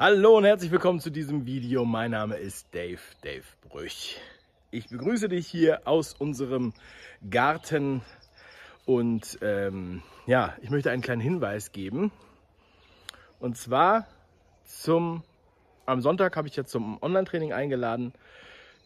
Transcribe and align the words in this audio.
Hallo 0.00 0.36
und 0.36 0.44
herzlich 0.44 0.70
willkommen 0.70 1.00
zu 1.00 1.10
diesem 1.10 1.44
Video. 1.44 1.84
Mein 1.84 2.12
Name 2.12 2.36
ist 2.36 2.72
Dave, 2.72 3.00
Dave 3.20 3.42
Brüch. 3.68 4.20
Ich 4.70 4.90
begrüße 4.90 5.28
dich 5.28 5.48
hier 5.48 5.88
aus 5.88 6.14
unserem 6.14 6.72
Garten 7.28 8.02
und 8.86 9.40
ähm, 9.42 10.04
ja, 10.24 10.54
ich 10.62 10.70
möchte 10.70 10.92
einen 10.92 11.02
kleinen 11.02 11.20
Hinweis 11.20 11.72
geben. 11.72 12.12
Und 13.40 13.56
zwar 13.56 14.06
zum, 14.64 15.24
am 15.84 16.00
Sonntag 16.00 16.36
habe 16.36 16.46
ich 16.46 16.54
jetzt 16.54 16.70
zum 16.70 17.02
Online-Training 17.02 17.52
eingeladen. 17.52 18.12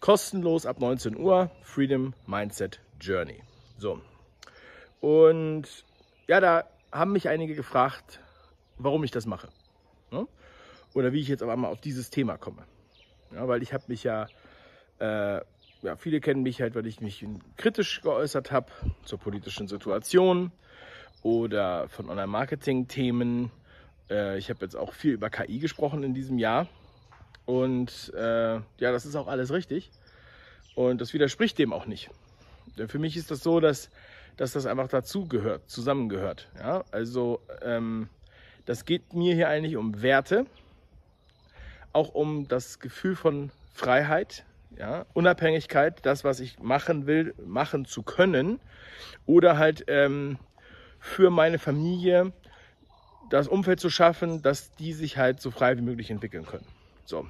Kostenlos 0.00 0.64
ab 0.64 0.80
19 0.80 1.18
Uhr, 1.18 1.50
Freedom 1.60 2.14
Mindset 2.26 2.80
Journey. 2.98 3.42
So. 3.76 4.00
Und 5.02 5.84
ja, 6.26 6.40
da 6.40 6.64
haben 6.90 7.12
mich 7.12 7.29
einige 7.29 7.54
gefragt, 7.54 8.18
warum 8.79 9.04
ich 9.04 9.10
das 9.10 9.26
mache. 9.26 9.48
Ne? 10.10 10.26
Oder 10.95 11.12
wie 11.12 11.20
ich 11.20 11.29
jetzt 11.29 11.43
aber 11.43 11.57
mal 11.57 11.68
auf 11.68 11.80
dieses 11.80 12.11
Thema 12.11 12.36
komme. 12.36 12.64
Ja, 13.32 13.48
weil 13.48 13.62
ich 13.62 13.72
habe 13.72 13.85
mich 13.89 14.04
ja, 14.04 14.26
äh, 14.98 15.40
ja, 15.82 15.96
viele 15.96 16.21
kennen 16.21 16.43
mich 16.43 16.61
halt, 16.61 16.75
weil 16.75 16.86
ich 16.86 17.00
mich 17.00 17.26
kritisch 17.57 18.03
geäußert 18.03 18.53
habe 18.53 18.67
zur 19.04 19.18
politischen 19.18 19.68
Situation 19.68 20.53
oder 21.22 21.89
von 21.89 22.11
Online-Marketing-Themen. 22.11 23.50
Äh, 24.11 24.39
ich 24.39 24.50
habe 24.50 24.61
jetzt 24.64 24.76
auch 24.76 24.93
viel 24.93 25.12
über 25.14 25.31
KI 25.31 25.58
gesprochen 25.58 26.03
in 26.03 26.14
diesem 26.14 26.39
Jahr. 26.39 26.68
Und 27.46 28.12
äh, 28.14 28.54
ja, 28.54 28.62
das 28.79 29.06
ist 29.06 29.17
auch 29.17 29.29
alles 29.29 29.50
richtig. 29.50 29.90
Und 30.75 31.00
das 31.00 31.12
widerspricht 31.12 31.59
dem 31.59 31.72
auch 31.72 31.86
nicht. 31.86 32.11
Denn 32.78 32.89
für 32.89 32.98
mich 32.98 33.17
ist 33.17 33.31
das 33.31 33.41
so, 33.41 33.61
dass, 33.61 33.91
dass 34.36 34.53
das 34.53 34.67
einfach 34.67 34.89
dazu 34.89 35.27
gehört, 35.27 35.69
zusammengehört. 35.69 36.48
Ja? 36.59 36.84
Also 36.91 37.41
ähm, 37.62 38.09
das 38.64 38.84
geht 38.84 39.12
mir 39.12 39.34
hier 39.34 39.48
eigentlich 39.48 39.77
um 39.77 40.03
Werte, 40.03 40.47
auch 41.92 42.11
um 42.14 42.48
das 42.48 42.78
Gefühl 42.78 43.17
von 43.17 43.51
Freiheit, 43.75 44.45
ja? 44.79 45.07
Unabhängigkeit, 45.12 46.05
das, 46.05 46.25
was 46.25 46.41
ich 46.41 46.59
machen 46.59 47.07
will, 47.07 47.34
machen 47.45 47.84
zu 47.84 48.03
können. 48.03 48.61
Oder 49.27 49.59
halt 49.59 49.84
ähm, 49.89 50.39
für 50.99 51.31
meine 51.31 51.59
Familie 51.59 52.33
das 53.31 53.49
Umfeld 53.49 53.81
zu 53.81 53.91
schaffen, 53.91 54.43
dass 54.43 54.73
die 54.73 54.93
sich 54.93 55.17
halt 55.17 55.41
so 55.41 55.51
frei 55.51 55.77
wie 55.77 55.83
möglich 55.83 56.11
entwickeln 56.11 56.47
können. 56.47 56.67
So. 57.05 57.27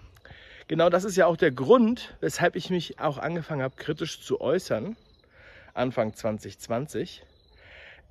Genau 0.68 0.88
das 0.88 1.04
ist 1.04 1.16
ja 1.16 1.26
auch 1.26 1.36
der 1.36 1.50
Grund, 1.50 2.16
weshalb 2.20 2.56
ich 2.56 2.70
mich 2.70 2.98
auch 2.98 3.18
angefangen 3.18 3.62
habe, 3.62 3.76
kritisch 3.76 4.20
zu 4.22 4.40
äußern, 4.40 4.96
Anfang 5.74 6.14
2020. 6.14 7.24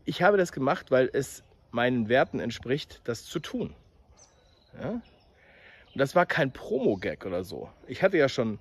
Ich 0.06 0.22
habe 0.22 0.38
das 0.38 0.52
gemacht, 0.52 0.92
weil 0.92 1.10
es 1.14 1.44
meinen 1.72 2.10
Werten 2.10 2.40
entspricht, 2.40 3.02
das 3.04 3.26
zu 3.26 3.40
tun. 3.40 3.74
Ja? 4.80 5.02
Und 5.94 6.00
das 6.00 6.16
war 6.16 6.26
kein 6.26 6.52
Promo-Gag 6.52 7.26
oder 7.26 7.44
so. 7.44 7.70
Ich 7.88 8.02
hatte 8.04 8.18
ja 8.18 8.30
schon 8.30 8.60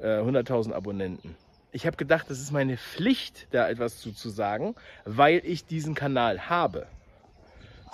äh, 0.00 0.18
100.000 0.18 0.72
Abonnenten. 0.72 1.36
Ich 1.72 1.86
habe 1.86 1.96
gedacht, 1.96 2.30
das 2.30 2.40
ist 2.40 2.52
meine 2.52 2.76
Pflicht, 2.76 3.48
da 3.50 3.68
etwas 3.68 3.98
zu, 3.98 4.12
zu 4.12 4.30
sagen, 4.30 4.74
weil 5.04 5.42
ich 5.44 5.66
diesen 5.66 5.94
Kanal 5.94 6.48
habe. 6.48 6.86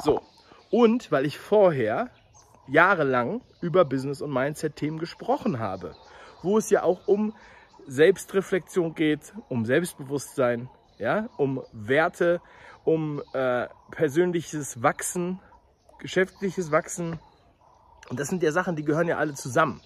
So, 0.03 0.23
und 0.71 1.11
weil 1.13 1.27
ich 1.27 1.39
vorher 1.39 2.11
jahrelang 2.69 3.43
über 3.61 3.85
Business- 3.85 4.23
und 4.23 4.33
Mindset-Themen 4.33 4.99
gesprochen 4.99 5.59
habe, 5.59 5.95
wo 6.43 6.59
es 6.59 6.71
ja 6.71 6.83
auch 6.83 7.07
um 7.07 7.35
Selbstreflexion 7.87 8.95
geht, 8.95 9.33
um 9.49 9.67
Selbstbewusstsein, 9.67 10.69
ja, 10.99 11.29
um 11.37 11.63
Werte, 11.73 12.41
um 12.85 13.23
äh, 13.33 13.67
persönliches 13.91 14.83
Wachsen, 14.83 15.41
geschäftliches 15.99 16.71
Wachsen. 16.71 17.19
Und 18.13 18.21
das 18.21 18.29
sind 18.29 18.43
ja 18.43 18.53
Sachen, 18.53 18.77
die 18.77 18.85
gehören 18.85 19.09
ja 19.09 19.17
alle 19.17 19.33
zusammen. 19.33 19.81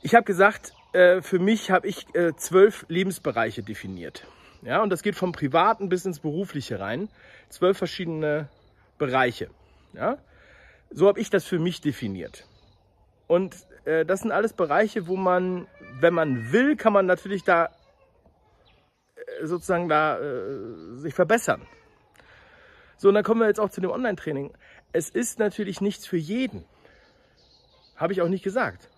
Ich 0.00 0.14
habe 0.14 0.22
gesagt, 0.22 0.74
äh, 0.92 1.20
für 1.22 1.40
mich 1.40 1.72
habe 1.72 1.88
ich 1.88 2.06
äh, 2.14 2.36
zwölf 2.36 2.86
Lebensbereiche 2.86 3.64
definiert. 3.64 4.28
Ja, 4.62 4.80
und 4.80 4.90
das 4.90 5.02
geht 5.02 5.16
vom 5.16 5.32
Privaten 5.32 5.88
bis 5.88 6.04
ins 6.04 6.20
Berufliche 6.20 6.78
rein. 6.78 7.08
Zwölf 7.48 7.76
verschiedene 7.76 8.48
Bereiche. 8.96 9.50
Ja, 9.92 10.18
so 10.92 11.08
habe 11.08 11.18
ich 11.18 11.30
das 11.30 11.44
für 11.44 11.58
mich 11.58 11.80
definiert. 11.80 12.46
Und 13.26 13.56
äh, 13.86 14.04
das 14.04 14.20
sind 14.20 14.30
alles 14.30 14.52
Bereiche, 14.52 15.08
wo 15.08 15.16
man, 15.16 15.66
wenn 15.98 16.14
man 16.14 16.52
will, 16.52 16.76
kann 16.76 16.92
man 16.92 17.06
natürlich 17.06 17.42
da 17.42 17.70
äh, 19.16 19.46
sozusagen 19.46 19.88
da 19.88 20.16
äh, 20.16 20.94
sich 20.94 21.12
verbessern. 21.12 21.66
So, 22.98 23.08
und 23.08 23.14
dann 23.14 23.24
kommen 23.24 23.40
wir 23.40 23.48
jetzt 23.48 23.58
auch 23.58 23.70
zu 23.70 23.80
dem 23.80 23.90
Online-Training. 23.90 24.52
Es 24.92 25.10
ist 25.10 25.40
natürlich 25.40 25.80
nichts 25.80 26.06
für 26.06 26.16
jeden. 26.16 26.64
Habe 28.00 28.14
ich 28.14 28.22
auch 28.22 28.28
nicht 28.28 28.42
gesagt. 28.42 28.88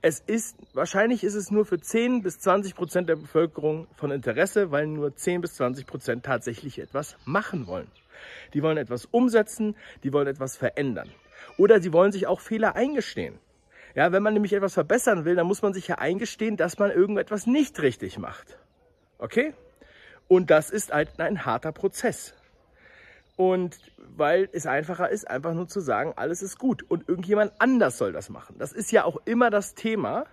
Es 0.00 0.18
ist, 0.18 0.56
wahrscheinlich 0.74 1.22
ist 1.22 1.36
es 1.36 1.52
nur 1.52 1.64
für 1.64 1.78
10 1.78 2.22
bis 2.22 2.40
20 2.40 2.74
Prozent 2.74 3.08
der 3.08 3.14
Bevölkerung 3.14 3.86
von 3.94 4.10
Interesse, 4.10 4.72
weil 4.72 4.88
nur 4.88 5.14
10 5.14 5.42
bis 5.42 5.54
20 5.54 5.86
Prozent 5.86 6.24
tatsächlich 6.24 6.80
etwas 6.80 7.16
machen 7.24 7.68
wollen. 7.68 7.86
Die 8.52 8.64
wollen 8.64 8.78
etwas 8.78 9.04
umsetzen, 9.04 9.76
die 10.02 10.12
wollen 10.12 10.26
etwas 10.26 10.56
verändern. 10.56 11.08
Oder 11.56 11.80
sie 11.80 11.92
wollen 11.92 12.10
sich 12.10 12.26
auch 12.26 12.40
Fehler 12.40 12.74
eingestehen. 12.74 13.38
Ja, 13.94 14.10
wenn 14.10 14.24
man 14.24 14.34
nämlich 14.34 14.54
etwas 14.54 14.74
verbessern 14.74 15.24
will, 15.24 15.36
dann 15.36 15.46
muss 15.46 15.62
man 15.62 15.72
sich 15.72 15.86
ja 15.86 15.98
eingestehen, 15.98 16.56
dass 16.56 16.80
man 16.80 16.90
irgendetwas 16.90 17.46
nicht 17.46 17.80
richtig 17.80 18.18
macht. 18.18 18.58
Okay? 19.18 19.54
Und 20.26 20.50
das 20.50 20.70
ist 20.70 20.90
ein, 20.90 21.06
ein 21.18 21.44
harter 21.44 21.70
Prozess. 21.70 22.34
Und 23.36 23.78
weil 23.96 24.48
es 24.52 24.66
einfacher 24.66 25.08
ist, 25.08 25.28
einfach 25.28 25.54
nur 25.54 25.66
zu 25.66 25.80
sagen, 25.80 26.12
alles 26.16 26.42
ist 26.42 26.58
gut 26.58 26.82
und 26.88 27.08
irgendjemand 27.08 27.52
anders 27.58 27.98
soll 27.98 28.12
das 28.12 28.28
machen. 28.28 28.56
Das 28.58 28.72
ist 28.72 28.92
ja 28.92 29.04
auch 29.04 29.16
immer 29.24 29.50
das 29.50 29.74
Thema, 29.74 30.26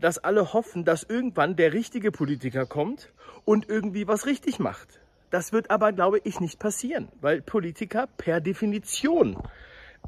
dass 0.00 0.18
alle 0.18 0.52
hoffen, 0.52 0.84
dass 0.84 1.02
irgendwann 1.02 1.56
der 1.56 1.72
richtige 1.72 2.12
Politiker 2.12 2.66
kommt 2.66 3.12
und 3.44 3.68
irgendwie 3.68 4.08
was 4.08 4.26
richtig 4.26 4.58
macht. 4.58 5.00
Das 5.30 5.52
wird 5.52 5.70
aber, 5.70 5.92
glaube 5.92 6.20
ich, 6.24 6.40
nicht 6.40 6.58
passieren, 6.58 7.08
weil 7.20 7.42
Politiker 7.42 8.06
per 8.16 8.40
Definition 8.40 9.36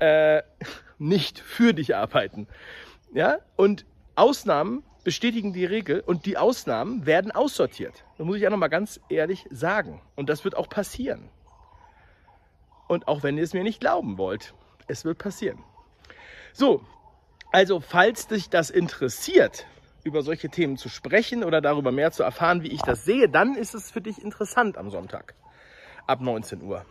äh, 0.01 0.43
nicht 0.99 1.39
für 1.39 1.75
dich 1.75 1.97
arbeiten. 1.97 2.47
Ja? 3.13 3.39
Und 3.57 3.85
Ausnahmen 4.15 4.83
bestätigen 5.05 5.53
die 5.53 5.65
Regel 5.65 6.01
und 6.01 6.27
die 6.27 6.37
Ausnahmen 6.37 7.07
werden 7.07 7.31
aussortiert. 7.31 8.05
Das 8.19 8.27
muss 8.27 8.37
ich 8.39 8.47
auch 8.47 8.51
nochmal 8.51 8.71
ganz 8.71 9.01
ehrlich 9.09 9.47
sagen. 9.51 10.01
Und 10.17 10.29
das 10.29 10.45
wird 10.45 10.57
auch 10.57 10.69
passieren. 10.69 11.29
Und 12.89 13.09
auch 13.09 13.23
wenn 13.23 13.37
ihr 13.37 13.45
es 13.45 13.53
mir 13.53 13.63
nicht 13.63 13.81
glauben 13.81 14.19
wollt, 14.19 14.55
es 14.87 15.05
wird 15.05 15.19
passieren. 15.19 15.59
So, 16.53 16.83
also 17.53 17.81
falls 17.81 18.29
dich 18.29 18.49
das 18.49 18.71
interessiert, 18.71 19.67
über 20.05 20.23
solche 20.23 20.49
Themen 20.49 20.77
zu 20.77 20.89
sprechen 20.89 21.43
oder 21.43 21.61
darüber 21.61 21.91
mehr 21.91 22.13
zu 22.13 22.23
erfahren, 22.23 22.63
wie 22.63 22.69
ich 22.69 22.83
das 22.83 23.05
sehe, 23.05 23.29
dann 23.29 23.57
ist 23.57 23.75
es 23.75 23.91
für 23.91 24.01
dich 24.01 24.23
interessant 24.23 24.79
am 24.79 24.91
Sonntag 24.91 25.35
ab 26.07 26.21
19 26.21 26.63
Uhr. 26.63 26.85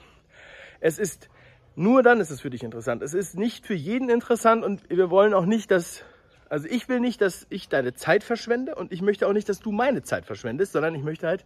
Es 0.82 1.00
ist 1.00 1.30
nur 1.76 2.04
dann 2.04 2.22
ist 2.22 2.30
es 2.30 2.40
für 2.42 2.50
dich 2.50 2.64
interessant. 2.64 3.02
Es 3.02 3.14
ist 3.14 3.38
nicht 3.38 3.66
für 3.66 3.74
jeden 3.74 4.10
interessant 4.10 4.64
und 4.64 4.90
wir 4.90 5.10
wollen 5.10 5.34
auch 5.34 5.46
nicht, 5.46 5.72
dass, 5.72 6.04
also 6.50 6.68
ich 6.70 6.88
will 6.88 7.02
nicht, 7.02 7.20
dass 7.22 7.46
ich 7.50 7.68
deine 7.68 7.94
Zeit 7.94 8.24
verschwende 8.24 8.76
und 8.76 8.94
ich 8.94 9.02
möchte 9.02 9.28
auch 9.28 9.34
nicht, 9.34 9.50
dass 9.50 9.60
du 9.60 9.72
meine 9.72 10.02
Zeit 10.04 10.26
verschwendest, 10.26 10.72
sondern 10.72 10.96
ich 10.96 11.04
möchte 11.04 11.28
halt, 11.28 11.46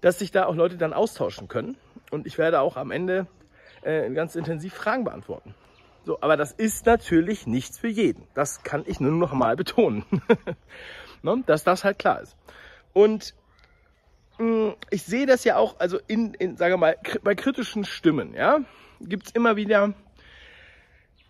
dass 0.00 0.18
sich 0.18 0.32
da 0.32 0.46
auch 0.46 0.56
Leute 0.56 0.76
dann 0.76 0.92
austauschen 0.92 1.46
können 1.46 1.76
und 2.10 2.26
ich 2.26 2.38
werde 2.38 2.60
auch 2.60 2.76
am 2.76 2.90
Ende 2.90 3.28
äh, 3.86 4.10
ganz 4.10 4.34
intensiv 4.34 4.74
Fragen 4.74 5.04
beantworten. 5.04 5.54
So, 6.04 6.18
aber 6.20 6.36
das 6.36 6.52
ist 6.52 6.86
natürlich 6.86 7.46
nichts 7.46 7.78
für 7.78 7.88
jeden. 7.88 8.26
Das 8.34 8.62
kann 8.62 8.84
ich 8.86 9.00
nur 9.00 9.12
noch 9.12 9.32
mal 9.32 9.56
betonen, 9.56 10.04
ne? 11.22 11.42
dass 11.46 11.64
das 11.64 11.84
halt 11.84 11.98
klar 11.98 12.20
ist. 12.20 12.36
Und 12.92 13.34
mh, 14.38 14.46
mm, 14.46 14.74
ich 14.90 15.02
sehe 15.02 15.26
das 15.26 15.44
ja 15.44 15.56
auch, 15.56 15.80
also 15.80 15.98
in, 16.06 16.34
in 16.34 16.56
sage 16.56 16.76
mal, 16.76 16.96
bei 17.22 17.34
kritischen 17.34 17.84
Stimmen, 17.84 18.34
ja, 18.34 18.60
gibt 19.00 19.26
es 19.26 19.32
immer 19.32 19.56
wieder, 19.56 19.94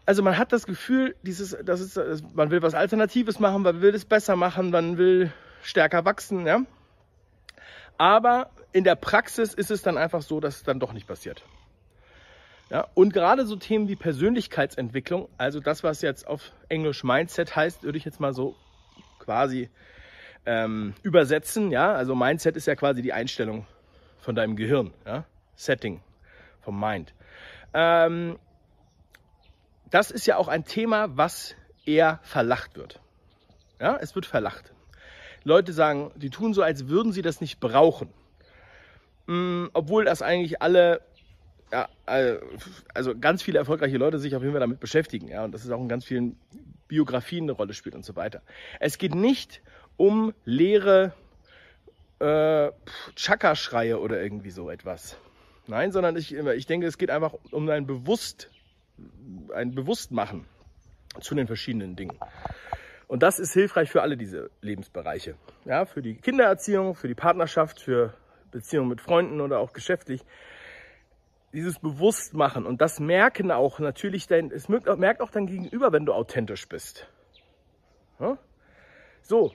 also 0.04 0.22
man 0.22 0.38
hat 0.38 0.52
das 0.52 0.66
Gefühl, 0.66 1.16
dieses, 1.22 1.56
das 1.64 1.80
ist, 1.80 2.34
man 2.34 2.50
will 2.50 2.62
was 2.62 2.74
Alternatives 2.74 3.40
machen, 3.40 3.62
man 3.62 3.80
will 3.80 3.94
es 3.94 4.04
besser 4.04 4.36
machen, 4.36 4.70
man 4.70 4.98
will 4.98 5.32
stärker 5.62 6.04
wachsen, 6.04 6.46
ja. 6.46 6.60
Aber 7.98 8.50
in 8.72 8.84
der 8.84 8.94
Praxis 8.94 9.54
ist 9.54 9.70
es 9.70 9.82
dann 9.82 9.96
einfach 9.96 10.22
so, 10.22 10.38
dass 10.38 10.56
es 10.56 10.62
dann 10.62 10.80
doch 10.80 10.92
nicht 10.92 11.06
passiert. 11.06 11.42
Ja, 12.68 12.88
und 12.94 13.12
gerade 13.12 13.46
so 13.46 13.56
Themen 13.56 13.88
wie 13.88 13.94
Persönlichkeitsentwicklung, 13.94 15.28
also 15.38 15.60
das, 15.60 15.84
was 15.84 16.02
jetzt 16.02 16.26
auf 16.26 16.52
Englisch 16.68 17.04
Mindset 17.04 17.54
heißt, 17.54 17.84
würde 17.84 17.96
ich 17.96 18.04
jetzt 18.04 18.18
mal 18.18 18.32
so 18.32 18.56
quasi 19.20 19.70
ähm, 20.46 20.94
übersetzen. 21.02 21.70
Ja, 21.70 21.94
also 21.94 22.16
Mindset 22.16 22.56
ist 22.56 22.66
ja 22.66 22.74
quasi 22.74 23.02
die 23.02 23.12
Einstellung 23.12 23.66
von 24.18 24.34
deinem 24.34 24.56
Gehirn, 24.56 24.92
ja? 25.04 25.24
Setting 25.54 26.00
vom 26.60 26.80
Mind. 26.80 27.14
Ähm, 27.72 28.38
das 29.90 30.10
ist 30.10 30.26
ja 30.26 30.36
auch 30.36 30.48
ein 30.48 30.64
Thema, 30.64 31.16
was 31.16 31.54
eher 31.84 32.18
verlacht 32.22 32.76
wird. 32.76 33.00
Ja, 33.80 33.96
es 33.96 34.14
wird 34.14 34.26
verlacht. 34.26 34.72
Leute 35.44 35.72
sagen, 35.72 36.10
die 36.16 36.30
tun 36.30 36.54
so, 36.54 36.62
als 36.62 36.88
würden 36.88 37.12
sie 37.12 37.22
das 37.22 37.40
nicht 37.40 37.60
brauchen. 37.60 38.12
Mhm, 39.26 39.70
obwohl 39.72 40.04
das 40.04 40.22
eigentlich 40.22 40.60
alle 40.60 41.00
ja, 41.72 41.88
äh, 42.06 42.38
also 42.94 43.16
ganz 43.18 43.42
viele 43.42 43.58
erfolgreiche 43.58 43.96
Leute 43.96 44.18
sich 44.18 44.34
auf 44.34 44.42
jeden 44.42 44.52
Fall 44.52 44.60
damit 44.60 44.80
beschäftigen, 44.80 45.28
ja, 45.28 45.44
und 45.44 45.52
das 45.52 45.64
ist 45.64 45.70
auch 45.70 45.80
in 45.80 45.88
ganz 45.88 46.04
vielen 46.04 46.38
Biografien 46.88 47.44
eine 47.44 47.52
Rolle 47.52 47.74
spielt 47.74 47.94
und 47.94 48.04
so 48.04 48.16
weiter. 48.16 48.42
Es 48.80 48.98
geht 48.98 49.14
nicht 49.14 49.62
um 49.96 50.32
leere 50.44 51.12
äh, 52.20 52.70
Chaka-Schreie 53.16 53.98
oder 53.98 54.22
irgendwie 54.22 54.50
so 54.50 54.70
etwas. 54.70 55.16
Nein, 55.66 55.90
sondern 55.90 56.16
ich, 56.16 56.32
ich 56.32 56.66
denke, 56.66 56.86
es 56.86 56.96
geht 56.96 57.10
einfach 57.10 57.34
um 57.50 57.68
ein 57.68 57.86
Bewusst, 57.86 58.50
ein 59.52 59.74
Bewusstmachen 59.74 60.46
zu 61.20 61.34
den 61.34 61.46
verschiedenen 61.46 61.96
Dingen. 61.96 62.18
Und 63.08 63.22
das 63.22 63.38
ist 63.38 63.52
hilfreich 63.52 63.90
für 63.90 64.02
alle 64.02 64.16
diese 64.16 64.50
Lebensbereiche. 64.60 65.36
Ja, 65.64 65.84
für 65.84 66.02
die 66.02 66.16
Kindererziehung, 66.16 66.94
für 66.94 67.08
die 67.08 67.14
Partnerschaft, 67.14 67.80
für 67.80 68.14
Beziehungen 68.50 68.88
mit 68.88 69.00
Freunden 69.00 69.40
oder 69.40 69.58
auch 69.58 69.72
geschäftlich. 69.72 70.24
Dieses 71.56 71.78
Bewusstmachen 71.78 72.66
und 72.66 72.82
das 72.82 73.00
Merken 73.00 73.50
auch 73.50 73.78
natürlich, 73.78 74.26
dein, 74.26 74.50
es 74.50 74.68
merkt 74.68 75.22
auch 75.22 75.30
dein 75.30 75.46
Gegenüber, 75.46 75.90
wenn 75.90 76.04
du 76.04 76.12
authentisch 76.12 76.68
bist. 76.68 77.08
So, 79.22 79.54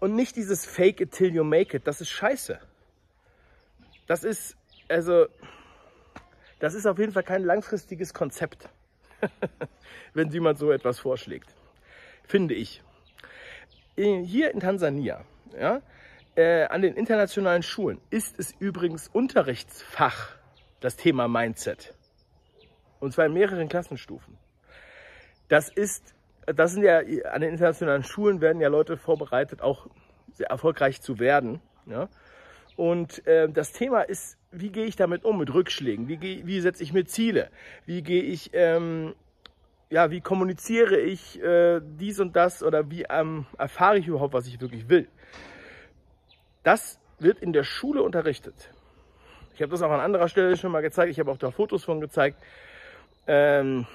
und 0.00 0.16
nicht 0.16 0.34
dieses 0.34 0.66
Fake 0.66 1.00
it 1.00 1.12
till 1.12 1.32
you 1.32 1.44
make 1.44 1.76
it, 1.76 1.86
das 1.86 2.00
ist 2.00 2.10
scheiße. 2.10 2.58
Das 4.08 4.24
ist, 4.24 4.56
also, 4.88 5.26
das 6.58 6.74
ist 6.74 6.86
auf 6.86 6.98
jeden 6.98 7.12
Fall 7.12 7.22
kein 7.22 7.44
langfristiges 7.44 8.12
Konzept, 8.12 8.68
wenn 10.14 10.32
jemand 10.32 10.58
so 10.58 10.72
etwas 10.72 10.98
vorschlägt. 10.98 11.54
Finde 12.24 12.54
ich. 12.54 12.82
Hier 13.94 14.50
in 14.50 14.58
Tansania, 14.58 15.24
ja, 15.56 15.82
äh, 16.34 16.64
an 16.64 16.82
den 16.82 16.94
internationalen 16.94 17.62
Schulen 17.62 18.00
ist 18.10 18.40
es 18.40 18.52
übrigens 18.58 19.06
Unterrichtsfach, 19.06 20.37
das 20.80 20.96
Thema 20.96 21.28
Mindset. 21.28 21.94
Und 23.00 23.12
zwar 23.12 23.26
in 23.26 23.32
mehreren 23.32 23.68
Klassenstufen. 23.68 24.38
Das 25.48 25.68
ist, 25.68 26.14
das 26.46 26.72
sind 26.72 26.82
ja, 26.82 26.98
an 26.98 27.40
den 27.40 27.50
internationalen 27.50 28.02
Schulen 28.02 28.40
werden 28.40 28.60
ja 28.60 28.68
Leute 28.68 28.96
vorbereitet, 28.96 29.62
auch 29.62 29.86
sehr 30.32 30.48
erfolgreich 30.48 31.00
zu 31.00 31.18
werden. 31.18 31.60
Ja? 31.86 32.08
Und 32.76 33.26
äh, 33.26 33.48
das 33.48 33.72
Thema 33.72 34.02
ist, 34.02 34.36
wie 34.50 34.70
gehe 34.70 34.86
ich 34.86 34.96
damit 34.96 35.24
um, 35.24 35.38
mit 35.38 35.52
Rückschlägen? 35.52 36.08
Wie, 36.08 36.16
geh, 36.16 36.42
wie 36.44 36.60
setze 36.60 36.82
ich 36.82 36.92
mir 36.92 37.04
Ziele? 37.04 37.50
Wie 37.86 38.02
gehe 38.02 38.22
ich, 38.22 38.50
ähm, 38.52 39.14
ja, 39.90 40.10
wie 40.10 40.20
kommuniziere 40.20 40.98
ich 40.98 41.42
äh, 41.42 41.80
dies 41.82 42.20
und 42.20 42.36
das 42.36 42.62
oder 42.62 42.90
wie 42.90 43.04
ähm, 43.08 43.46
erfahre 43.58 43.98
ich 43.98 44.06
überhaupt, 44.06 44.34
was 44.34 44.46
ich 44.46 44.60
wirklich 44.60 44.88
will? 44.88 45.08
Das 46.62 47.00
wird 47.18 47.40
in 47.40 47.52
der 47.52 47.64
Schule 47.64 48.02
unterrichtet. 48.02 48.70
Ich 49.58 49.62
habe 49.62 49.72
das 49.72 49.82
auch 49.82 49.90
an 49.90 49.98
anderer 49.98 50.28
Stelle 50.28 50.56
schon 50.56 50.70
mal 50.70 50.82
gezeigt. 50.82 51.10
Ich 51.10 51.18
habe 51.18 51.32
auch 51.32 51.36
da 51.36 51.50
Fotos 51.50 51.82
von 51.82 52.00
gezeigt, 52.00 52.40
ähm, 53.26 53.86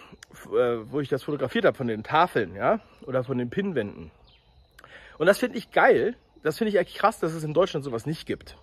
äh, 0.52 0.80
wo 0.92 1.00
ich 1.00 1.08
das 1.08 1.24
fotografiert 1.24 1.64
habe 1.64 1.78
von 1.78 1.88
den 1.88 2.04
Tafeln, 2.04 2.54
ja, 2.54 2.82
oder 3.06 3.24
von 3.24 3.38
den 3.38 3.50
Pinnwänden. 3.50 4.12
Und 5.18 5.26
das 5.26 5.38
finde 5.38 5.58
ich 5.58 5.72
geil. 5.72 6.18
Das 6.44 6.58
finde 6.58 6.72
ich 6.72 6.80
eigentlich 6.80 6.96
krass, 6.96 7.22
dass 7.22 7.32
es 7.32 7.46
in 7.46 7.54
Deutschland 7.54 7.86
sowas 7.86 8.06
nicht 8.06 8.26
gibt. 8.26 8.58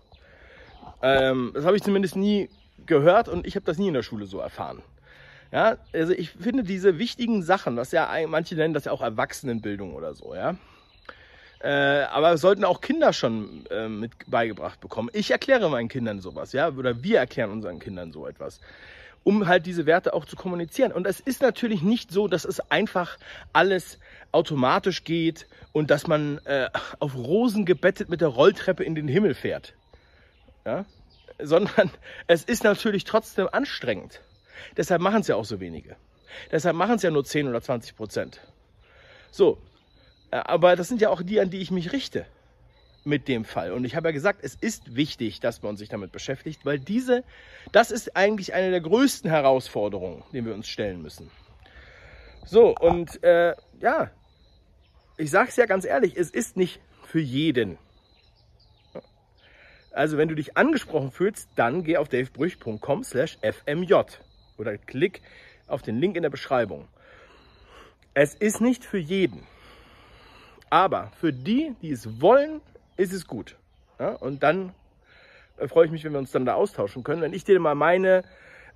Ähm, 1.00 1.52
das 1.54 1.64
habe 1.64 1.74
ich 1.74 1.82
zumindest 1.82 2.16
nie 2.16 2.50
gehört 2.84 3.30
und 3.30 3.46
ich 3.46 3.56
habe 3.56 3.64
das 3.64 3.78
nie 3.78 3.88
in 3.88 3.94
der 3.94 4.02
Schule 4.02 4.26
so 4.26 4.38
erfahren. 4.38 4.82
Ja, 5.52 5.78
also 5.94 6.12
ich 6.12 6.32
finde 6.32 6.64
diese 6.64 6.98
wichtigen 6.98 7.42
Sachen, 7.42 7.78
was 7.78 7.92
ja 7.92 8.10
manche 8.28 8.56
nennen 8.56 8.74
das 8.74 8.84
ja 8.84 8.92
auch 8.92 9.00
Erwachsenenbildung 9.00 9.94
oder 9.94 10.12
so, 10.12 10.34
ja. 10.34 10.56
Äh, 11.60 12.04
aber 12.04 12.38
sollten 12.38 12.64
auch 12.64 12.80
Kinder 12.80 13.12
schon 13.12 13.66
äh, 13.70 13.86
mit 13.86 14.12
beigebracht 14.26 14.80
bekommen. 14.80 15.10
Ich 15.12 15.30
erkläre 15.30 15.68
meinen 15.68 15.88
Kindern 15.88 16.20
sowas, 16.20 16.52
ja, 16.52 16.70
oder 16.70 17.02
wir 17.02 17.18
erklären 17.18 17.50
unseren 17.50 17.78
Kindern 17.78 18.12
so 18.12 18.26
etwas, 18.26 18.60
um 19.24 19.46
halt 19.46 19.66
diese 19.66 19.84
Werte 19.84 20.14
auch 20.14 20.24
zu 20.24 20.36
kommunizieren. 20.36 20.90
Und 20.90 21.06
es 21.06 21.20
ist 21.20 21.42
natürlich 21.42 21.82
nicht 21.82 22.10
so, 22.10 22.28
dass 22.28 22.46
es 22.46 22.60
einfach 22.70 23.18
alles 23.52 23.98
automatisch 24.32 25.04
geht 25.04 25.46
und 25.72 25.90
dass 25.90 26.06
man 26.06 26.38
äh, 26.46 26.70
auf 26.98 27.14
Rosen 27.14 27.66
gebettet 27.66 28.08
mit 28.08 28.22
der 28.22 28.28
Rolltreppe 28.28 28.82
in 28.82 28.94
den 28.94 29.06
Himmel 29.06 29.34
fährt, 29.34 29.74
ja, 30.64 30.86
sondern 31.42 31.90
es 32.26 32.42
ist 32.42 32.64
natürlich 32.64 33.04
trotzdem 33.04 33.48
anstrengend. 33.52 34.22
Deshalb 34.78 35.02
machen 35.02 35.20
es 35.20 35.26
ja 35.26 35.36
auch 35.36 35.44
so 35.44 35.60
wenige. 35.60 35.96
Deshalb 36.50 36.76
machen 36.76 36.94
es 36.94 37.02
ja 37.02 37.10
nur 37.10 37.24
10 37.24 37.48
oder 37.48 37.60
20 37.60 37.96
Prozent. 37.96 38.40
So, 39.30 39.58
aber 40.30 40.76
das 40.76 40.88
sind 40.88 41.00
ja 41.00 41.10
auch 41.10 41.22
die, 41.22 41.40
an 41.40 41.50
die 41.50 41.60
ich 41.60 41.70
mich 41.70 41.92
richte 41.92 42.26
mit 43.04 43.28
dem 43.28 43.44
Fall. 43.44 43.72
Und 43.72 43.84
ich 43.84 43.96
habe 43.96 44.08
ja 44.08 44.12
gesagt, 44.12 44.40
es 44.42 44.54
ist 44.54 44.94
wichtig, 44.94 45.40
dass 45.40 45.62
man 45.62 45.76
sich 45.76 45.88
damit 45.88 46.12
beschäftigt, 46.12 46.64
weil 46.64 46.78
diese, 46.78 47.24
das 47.72 47.90
ist 47.90 48.16
eigentlich 48.16 48.52
eine 48.54 48.70
der 48.70 48.80
größten 48.80 49.30
Herausforderungen, 49.30 50.22
denen 50.32 50.46
wir 50.46 50.54
uns 50.54 50.68
stellen 50.68 51.02
müssen. 51.02 51.30
So, 52.44 52.74
und 52.74 53.22
äh, 53.22 53.54
ja, 53.80 54.10
ich 55.16 55.30
sage 55.30 55.48
es 55.48 55.56
ja 55.56 55.66
ganz 55.66 55.84
ehrlich, 55.84 56.16
es 56.16 56.30
ist 56.30 56.56
nicht 56.56 56.80
für 57.04 57.20
jeden. 57.20 57.78
Also 59.92 60.18
wenn 60.18 60.28
du 60.28 60.34
dich 60.34 60.56
angesprochen 60.56 61.10
fühlst, 61.10 61.48
dann 61.56 61.82
geh 61.82 61.96
auf 61.96 62.08
davebrüch.com 62.08 63.02
slash 63.02 63.38
fmj 63.42 63.92
oder 64.56 64.78
klick 64.78 65.20
auf 65.66 65.82
den 65.82 65.98
Link 65.98 66.16
in 66.16 66.22
der 66.22 66.30
Beschreibung. 66.30 66.86
Es 68.14 68.34
ist 68.34 68.60
nicht 68.60 68.84
für 68.84 68.98
jeden. 68.98 69.46
Aber 70.70 71.10
für 71.20 71.32
die, 71.32 71.74
die 71.82 71.90
es 71.90 72.20
wollen, 72.20 72.60
ist 72.96 73.12
es 73.12 73.26
gut. 73.26 73.56
Ja, 73.98 74.12
und 74.12 74.42
dann 74.42 74.72
äh, 75.58 75.68
freue 75.68 75.86
ich 75.86 75.92
mich, 75.92 76.04
wenn 76.04 76.12
wir 76.12 76.18
uns 76.18 76.30
dann 76.30 76.46
da 76.46 76.54
austauschen 76.54 77.04
können. 77.04 77.20
Wenn 77.22 77.34
ich 77.34 77.44
dir 77.44 77.58
mal 77.60 77.74
meine 77.74 78.22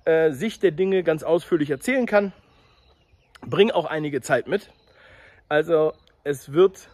äh, 0.03 0.31
Sicht 0.31 0.61
der 0.61 0.71
Dinge 0.71 1.03
ganz 1.03 1.23
ausführlich 1.23 1.69
erzählen 1.69 2.05
kann, 2.05 2.33
bring 3.41 3.71
auch 3.71 3.85
einige 3.85 4.21
Zeit 4.21 4.47
mit. 4.47 4.69
Also 5.47 5.93
es 6.23 6.51
wird 6.51 6.89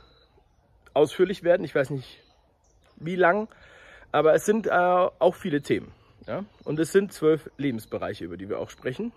ausführlich 0.94 1.44
werden. 1.44 1.64
Ich 1.64 1.74
weiß 1.74 1.90
nicht 1.90 2.22
wie 2.98 3.16
lang, 3.16 3.48
aber 4.12 4.34
es 4.34 4.46
sind 4.46 4.68
äh, 4.68 4.72
auch 4.72 5.36
viele 5.36 5.62
Themen. 5.62 5.92
Ja? 6.28 6.46
Und 6.64 6.80
es 6.80 6.92
sind 6.92 7.12
zwölf 7.12 7.50
Lebensbereiche, 7.58 8.26
über 8.26 8.38
die 8.38 8.50
wir 8.50 8.60
auch 8.60 8.70
sprechen. 8.70 9.12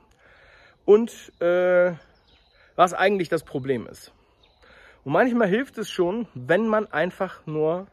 Und 0.85 1.33
äh, 1.41 1.93
was 2.77 2.95
eigentlich 2.95 3.29
das 3.29 3.45
Problem 3.45 3.87
ist. 3.87 4.13
Und 5.05 5.13
manchmal 5.13 5.49
hilft 5.49 5.77
es 5.79 5.91
schon, 5.91 6.27
wenn 6.35 6.67
man 6.67 6.91
einfach 6.91 7.47
nur 7.47 7.87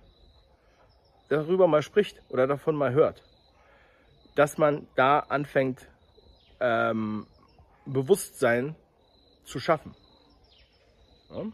darüber 1.28 1.68
mal 1.68 1.81
spricht 1.81 2.22
oder 2.30 2.48
davon 2.48 2.75
mal 2.75 2.94
hört, 2.94 3.24
dass 4.36 4.58
man 4.58 4.88
da 4.96 5.19
anfängt, 5.19 5.88
ähm, 6.60 7.28
Bewusstsein 7.86 8.75
zu 9.44 9.60
schaffen. 9.60 9.94
Ja? 11.30 11.45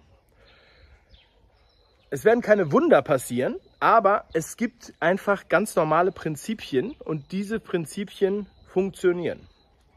Es 2.10 2.24
werden 2.24 2.41
keine 2.41 2.72
Wunder 2.72 3.01
passieren, 3.01 3.60
aber 3.79 4.25
es 4.34 4.58
gibt 4.58 4.93
einfach 5.00 5.50
ganz 5.50 5.75
normale 5.75 6.12
Prinzipien 6.12 6.96
und 7.03 7.31
diese 7.31 7.60
Prinzipien 7.60 8.48
funktionieren. 8.67 9.48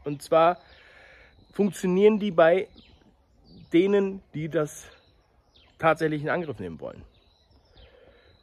Und 0.03 0.21
zwar 0.21 0.57
funktionieren 1.53 2.19
die 2.19 2.31
bei 2.31 2.67
denen, 3.71 4.21
die 4.33 4.49
das 4.49 4.87
tatsächlich 5.81 6.21
in 6.21 6.29
Angriff 6.29 6.59
nehmen 6.59 6.79
wollen. 6.79 7.03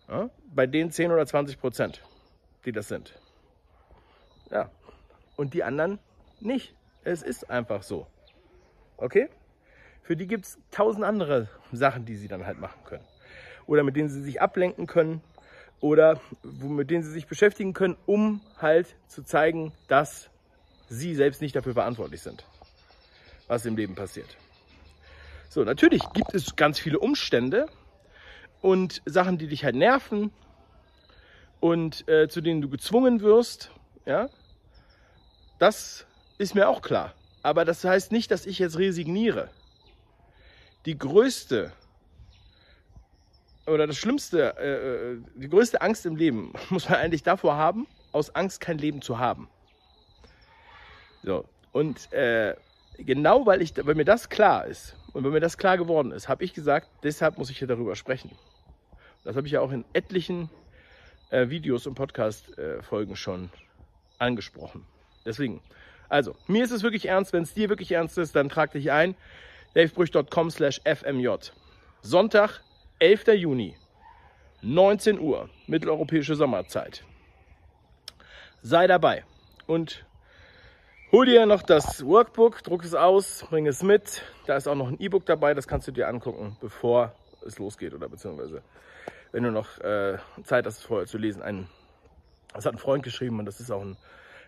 Ja, 0.09 0.29
bei 0.55 0.67
den 0.67 0.91
10 0.91 1.13
oder 1.13 1.25
20 1.25 1.61
Prozent, 1.61 2.03
die 2.65 2.73
das 2.73 2.89
sind. 2.89 3.15
Ja. 4.51 4.71
Und 5.37 5.55
die 5.55 5.63
anderen 5.63 6.01
nicht. 6.41 6.75
Es 7.05 7.23
ist 7.23 7.49
einfach 7.49 7.83
so. 7.83 8.07
Okay? 8.97 9.29
Für 10.03 10.17
die 10.17 10.27
gibt 10.27 10.47
es 10.47 10.59
tausend 10.71 11.05
andere 11.05 11.49
Sachen, 11.71 12.05
die 12.05 12.17
sie 12.17 12.27
dann 12.27 12.45
halt 12.45 12.59
machen 12.59 12.83
können. 12.85 13.05
Oder 13.67 13.85
mit 13.85 13.95
denen 13.95 14.09
sie 14.09 14.23
sich 14.23 14.41
ablenken 14.41 14.87
können. 14.87 15.23
Oder 15.81 16.21
mit 16.43 16.91
denen 16.91 17.05
sie 17.05 17.13
sich 17.13 17.29
beschäftigen 17.29 17.73
können, 17.73 17.97
um 18.07 18.41
halt 18.61 18.97
zu 19.07 19.23
zeigen, 19.23 19.73
dass 19.87 20.29
sie 20.89 21.15
selbst 21.15 21.41
nicht 21.41 21.55
dafür 21.55 21.75
verantwortlich 21.75 22.21
sind, 22.21 22.45
was 23.47 23.65
im 23.65 23.77
Leben 23.77 23.95
passiert. 23.95 24.37
So, 25.51 25.65
natürlich 25.65 26.03
gibt 26.13 26.35
es 26.35 26.57
ganz 26.57 26.79
viele 26.79 26.99
Umstände 26.99 27.69
und 28.61 29.01
Sachen, 29.07 29.39
die 29.39 29.47
dich 29.47 29.65
halt 29.65 29.77
nerven 29.77 30.31
und 31.59 32.07
äh, 32.07 32.29
zu 32.29 32.43
denen 32.43 32.61
du 32.61 32.69
gezwungen 32.69 33.23
wirst. 33.23 33.71
Ja, 34.05 34.29
das 35.59 36.07
ist 36.37 36.55
mir 36.55 36.69
auch 36.69 36.83
klar. 36.83 37.15
Aber 37.43 37.65
das 37.65 37.83
heißt 37.83 38.13
nicht, 38.13 38.31
dass 38.31 38.45
ich 38.45 38.59
jetzt 38.59 38.79
resigniere. 38.79 39.49
Die 40.85 40.99
größte 40.99 41.73
oder 43.67 43.87
das 43.87 43.97
Schlimmste, 43.97 44.55
äh, 44.59 45.15
äh 45.15 45.19
die 45.35 45.49
größte 45.49 45.81
Angst 45.81 46.05
im 46.05 46.17
Leben 46.17 46.53
muss 46.69 46.91
man 46.91 46.99
eigentlich 46.99 47.23
davor 47.23 47.57
haben, 47.57 47.87
aus 48.13 48.35
Angst 48.35 48.61
kein 48.61 48.77
Leben 48.77 49.01
zu 49.01 49.19
haben. 49.19 49.49
So, 51.23 51.47
und 51.73 52.13
äh, 52.13 52.55
genau 52.99 53.47
weil, 53.47 53.63
ich, 53.63 53.73
weil 53.83 53.95
mir 53.95 54.05
das 54.05 54.29
klar 54.29 54.67
ist 54.67 54.98
und 55.13 55.25
weil 55.25 55.31
mir 55.31 55.41
das 55.41 55.59
klar 55.59 55.79
geworden 55.79 56.13
ist, 56.13 56.29
habe 56.29 56.45
ich 56.45 56.55
gesagt, 56.55 56.89
deshalb 57.03 57.39
muss 57.39 57.51
ich 57.51 57.59
hier 57.59 57.69
darüber 57.69 57.97
sprechen. 57.97 58.31
Das 59.25 59.37
habe 59.37 59.47
ich 59.47 59.53
ja 59.53 59.61
auch 59.61 59.73
in 59.73 59.85
etlichen 59.93 60.51
äh, 61.31 61.49
Videos 61.49 61.87
und 61.87 61.95
Podcast-Folgen 61.95 63.13
äh, 63.13 63.17
schon 63.17 63.51
angesprochen. 64.19 64.87
Deswegen, 65.25 65.61
Also, 66.09 66.35
mir 66.47 66.65
ist 66.65 66.71
es 66.71 66.83
wirklich 66.83 67.07
ernst. 67.07 67.33
Wenn 67.33 67.43
es 67.43 67.53
dir 67.53 67.69
wirklich 67.69 67.93
ernst 67.93 68.17
ist, 68.17 68.35
dann 68.35 68.49
trag 68.49 68.73
dich 68.73 68.91
ein. 68.91 69.15
davebrüch.com 69.75 70.51
slash 70.51 70.81
fmj. 70.85 71.29
Sonntag, 72.01 72.63
11. 72.99 73.27
Juni, 73.35 73.77
19 74.63 75.21
Uhr, 75.21 75.51
mitteleuropäische 75.67 76.35
Sommerzeit. 76.35 77.05
Sei 78.63 78.87
dabei 78.87 79.25
und 79.67 80.07
hol 81.13 81.27
dir 81.27 81.47
noch 81.47 81.63
das 81.63 82.05
Workbook, 82.05 82.63
druck 82.63 82.85
es 82.85 82.95
aus, 82.95 83.45
bring 83.49 83.67
es 83.67 83.83
mit. 83.83 84.23
Da 84.47 84.57
ist 84.57 84.69
auch 84.69 84.75
noch 84.75 84.89
ein 84.89 85.01
E-Book 85.01 85.27
dabei, 85.27 85.55
das 85.55 85.67
kannst 85.67 85.89
du 85.89 85.93
dir 85.93 86.09
angucken, 86.09 86.57
bevor 86.61 87.13
es 87.47 87.59
losgeht 87.59 87.95
oder 87.95 88.09
beziehungsweise 88.09 88.63
wenn 89.33 89.43
du 89.43 89.51
noch 89.51 89.79
äh, 89.79 90.19
Zeit 90.45 90.67
hast, 90.67 90.83
vorher 90.83 91.07
zu 91.07 91.19
lesen. 91.19 91.43
Ein, 91.43 91.69
das 92.55 92.67
hat 92.67 92.75
ein 92.75 92.79
Freund 92.79 93.03
geschrieben 93.03 93.39
und 93.39 93.47
das 93.47 93.61
ist 93.61 93.71
auch 93.71 93.83
ein 93.83 93.97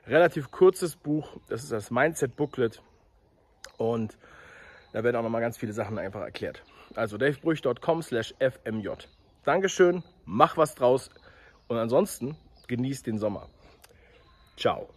relativ 0.07 0.50
kurzes 0.50 0.97
Buch. 0.97 1.37
Das 1.49 1.62
ist 1.62 1.73
das 1.73 1.90
Mindset 1.90 2.37
Booklet 2.37 2.83
und 3.76 4.17
da 4.93 5.05
werden 5.05 5.17
auch 5.17 5.23
noch 5.23 5.31
mal 5.31 5.40
ganz 5.40 5.57
viele 5.57 5.73
Sachen 5.73 5.99
einfach 5.99 6.23
erklärt. 6.23 6.62
Also 6.95 7.17
davebrüch.com 7.17 8.02
slash 8.02 8.35
fmj. 8.38 8.88
Dankeschön, 9.45 10.02
mach 10.25 10.57
was 10.57 10.75
draus 10.75 11.11
und 11.69 11.76
ansonsten 11.79 12.37
genießt 12.69 13.07
den 13.07 13.19
Sommer. 13.19 13.49
Ciao. 14.57 14.88